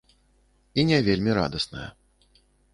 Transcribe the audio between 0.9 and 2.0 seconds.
не вельмі радасная.